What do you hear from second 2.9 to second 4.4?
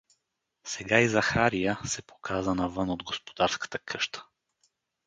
господарската къща.